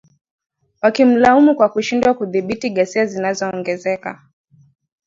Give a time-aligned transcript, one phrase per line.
[0.81, 4.27] wakimlaumu kwa kushindwa kudhibiti ghasia zinazoongezeka